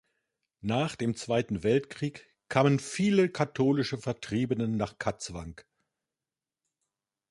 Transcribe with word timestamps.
Nach 0.63 0.95
dem 0.95 1.13
Zweiten 1.15 1.61
Weltkrieg 1.61 2.27
kamen 2.49 2.79
viele 2.79 3.29
katholische 3.29 3.99
Vertriebene 3.99 4.67
nach 4.67 4.97
Katzwang. 4.97 5.61